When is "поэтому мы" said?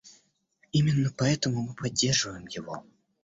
1.15-1.75